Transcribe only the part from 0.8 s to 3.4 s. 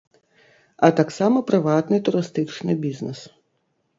А таксама прыватны турыстычны бізнэс.